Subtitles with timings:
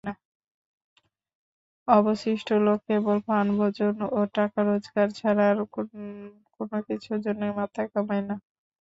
[1.87, 5.57] অবশিষ্ট লোকে কেবল পানভোজন ও টাকা-রোজগার ছাড়া আর
[6.89, 8.35] কিছুর জন্য মাথা ঘামায় না।